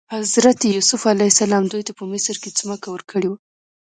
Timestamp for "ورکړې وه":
2.91-3.37